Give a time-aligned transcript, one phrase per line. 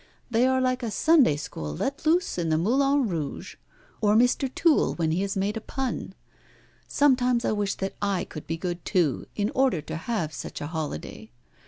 [0.31, 3.55] They are like a Sunday school let loose in the Moulin Rouge,
[4.01, 4.49] or Mr.
[4.51, 6.15] Toole when he has made a pun!
[6.87, 10.65] Sometimes I wish that I could be good too, in order to have such a
[10.65, 11.29] holiday.